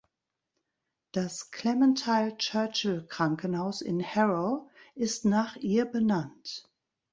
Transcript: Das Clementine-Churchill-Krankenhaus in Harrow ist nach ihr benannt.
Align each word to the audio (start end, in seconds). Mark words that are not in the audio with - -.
Das 1.11 1.51
Clementine-Churchill-Krankenhaus 1.51 3.81
in 3.81 4.01
Harrow 4.03 4.67
ist 4.95 5.25
nach 5.25 5.55
ihr 5.57 5.85
benannt. 5.85 6.67